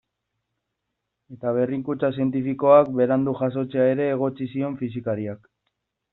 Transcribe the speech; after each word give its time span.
Eta 1.35 1.51
berrikuntza 1.57 2.09
zientifikoak 2.17 2.91
berandu 3.01 3.35
jasotzea 3.43 3.87
ere 3.93 4.09
egotzi 4.17 4.51
zion 4.57 4.81
fisikariak. 4.83 5.47